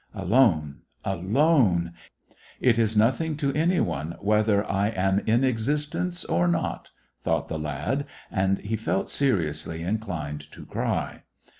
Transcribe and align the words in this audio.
"Alone, 0.15 0.77
alone; 1.05 1.93
it 2.59 2.79
is 2.79 2.97
nothing 2.97 3.37
to 3.37 3.53
any 3.53 3.79
one 3.79 4.15
whether 4.19 4.65
I 4.67 4.87
am 4.87 5.19
in 5.27 5.43
existence 5.43 6.25
or 6.25 6.47
not," 6.47 6.89
thought 7.23 7.49
the 7.49 7.59
lad, 7.59 8.07
and 8.31 8.57
he 8.57 8.77
felt 8.77 9.11
seriously 9.11 9.83
inclined 9.83 10.49
to 10.53 10.65
cry. 10.65 11.21